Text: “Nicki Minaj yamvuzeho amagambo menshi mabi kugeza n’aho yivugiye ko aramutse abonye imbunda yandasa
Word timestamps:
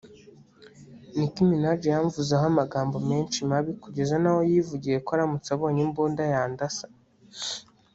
“Nicki 1.15 1.41
Minaj 1.49 1.81
yamvuzeho 1.93 2.43
amagambo 2.51 2.97
menshi 3.09 3.37
mabi 3.49 3.71
kugeza 3.83 4.15
n’aho 4.19 4.41
yivugiye 4.51 4.97
ko 5.05 5.09
aramutse 5.15 5.49
abonye 5.55 5.81
imbunda 5.87 6.23
yandasa 6.33 6.85